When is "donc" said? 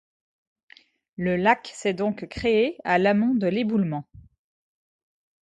1.93-2.25